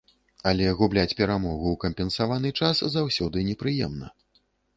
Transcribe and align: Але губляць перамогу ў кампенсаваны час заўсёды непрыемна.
Але 0.51 0.69
губляць 0.79 1.17
перамогу 1.19 1.67
ў 1.73 1.81
кампенсаваны 1.83 2.49
час 2.61 2.83
заўсёды 2.97 3.45
непрыемна. 3.53 4.13